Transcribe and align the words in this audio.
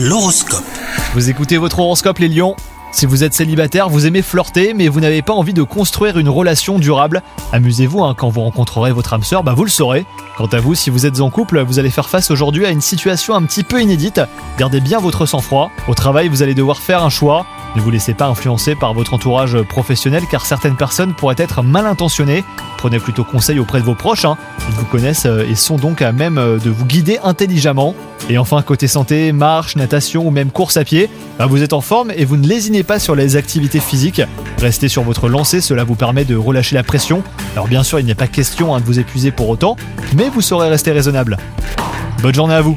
L'horoscope. 0.00 0.62
Vous 1.14 1.28
écoutez 1.28 1.56
votre 1.56 1.80
horoscope 1.80 2.18
les 2.18 2.28
lions? 2.28 2.54
Si 2.92 3.04
vous 3.04 3.24
êtes 3.24 3.34
célibataire, 3.34 3.88
vous 3.88 4.06
aimez 4.06 4.22
flirter 4.22 4.72
mais 4.72 4.86
vous 4.86 5.00
n'avez 5.00 5.22
pas 5.22 5.32
envie 5.32 5.54
de 5.54 5.64
construire 5.64 6.18
une 6.18 6.28
relation 6.28 6.78
durable, 6.78 7.20
amusez-vous 7.52 8.04
hein, 8.04 8.14
quand 8.16 8.28
vous 8.28 8.42
rencontrerez 8.42 8.92
votre 8.92 9.12
âme 9.12 9.24
sœur, 9.24 9.42
bah 9.42 9.54
vous 9.54 9.64
le 9.64 9.70
saurez. 9.70 10.06
Quant 10.36 10.46
à 10.46 10.60
vous, 10.60 10.76
si 10.76 10.90
vous 10.90 11.04
êtes 11.04 11.20
en 11.20 11.30
couple, 11.30 11.62
vous 11.62 11.80
allez 11.80 11.90
faire 11.90 12.08
face 12.08 12.30
aujourd'hui 12.30 12.64
à 12.64 12.70
une 12.70 12.80
situation 12.80 13.34
un 13.34 13.42
petit 13.42 13.64
peu 13.64 13.82
inédite. 13.82 14.20
Gardez 14.56 14.80
bien 14.80 15.00
votre 15.00 15.26
sang-froid. 15.26 15.72
Au 15.88 15.94
travail, 15.94 16.28
vous 16.28 16.44
allez 16.44 16.54
devoir 16.54 16.78
faire 16.78 17.02
un 17.02 17.10
choix. 17.10 17.44
Ne 17.78 17.82
vous 17.84 17.92
laissez 17.92 18.12
pas 18.12 18.26
influencer 18.26 18.74
par 18.74 18.92
votre 18.92 19.14
entourage 19.14 19.56
professionnel 19.62 20.24
car 20.28 20.44
certaines 20.46 20.74
personnes 20.74 21.14
pourraient 21.14 21.36
être 21.38 21.62
mal 21.62 21.86
intentionnées. 21.86 22.42
Prenez 22.76 22.98
plutôt 22.98 23.22
conseil 23.22 23.60
auprès 23.60 23.78
de 23.78 23.84
vos 23.84 23.94
proches, 23.94 24.24
hein. 24.24 24.36
ils 24.68 24.74
vous 24.74 24.84
connaissent 24.84 25.26
euh, 25.26 25.46
et 25.48 25.54
sont 25.54 25.76
donc 25.76 26.02
à 26.02 26.10
même 26.10 26.38
euh, 26.38 26.58
de 26.58 26.70
vous 26.70 26.84
guider 26.84 27.20
intelligemment. 27.22 27.94
Et 28.28 28.36
enfin, 28.36 28.62
côté 28.62 28.88
santé, 28.88 29.30
marche, 29.30 29.76
natation 29.76 30.26
ou 30.26 30.32
même 30.32 30.50
course 30.50 30.76
à 30.76 30.82
pied, 30.82 31.08
bah, 31.38 31.46
vous 31.46 31.62
êtes 31.62 31.72
en 31.72 31.80
forme 31.80 32.10
et 32.16 32.24
vous 32.24 32.36
ne 32.36 32.48
lésinez 32.48 32.82
pas 32.82 32.98
sur 32.98 33.14
les 33.14 33.36
activités 33.36 33.78
physiques. 33.78 34.22
Restez 34.60 34.88
sur 34.88 35.04
votre 35.04 35.28
lancée, 35.28 35.60
cela 35.60 35.84
vous 35.84 35.94
permet 35.94 36.24
de 36.24 36.34
relâcher 36.34 36.74
la 36.74 36.82
pression. 36.82 37.22
Alors 37.52 37.68
bien 37.68 37.84
sûr, 37.84 38.00
il 38.00 38.06
n'est 38.06 38.16
pas 38.16 38.26
question 38.26 38.74
hein, 38.74 38.80
de 38.80 38.86
vous 38.86 38.98
épuiser 38.98 39.30
pour 39.30 39.48
autant, 39.48 39.76
mais 40.16 40.28
vous 40.30 40.40
saurez 40.40 40.68
rester 40.68 40.90
raisonnable. 40.90 41.36
Bonne 42.22 42.34
journée 42.34 42.54
à 42.54 42.60
vous 42.60 42.76